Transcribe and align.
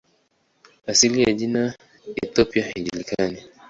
Asili 0.87 1.23
ya 1.23 1.33
jina 1.33 1.75
"Ethiopia" 2.23 2.63
haijulikani. 2.63 3.43